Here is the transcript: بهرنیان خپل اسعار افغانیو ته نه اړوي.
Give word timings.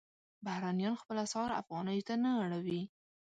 بهرنیان 0.45 0.95
خپل 1.01 1.17
اسعار 1.25 1.49
افغانیو 1.61 2.05
ته 2.07 2.13
نه 2.23 2.31
اړوي. 2.43 2.81